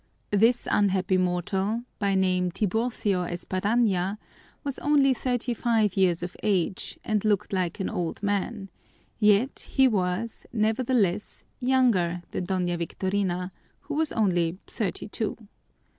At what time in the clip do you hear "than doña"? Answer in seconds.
12.31-12.79